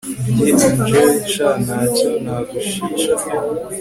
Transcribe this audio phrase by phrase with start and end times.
[0.29, 3.29] Njye angel sha ntacyo naguhisha pe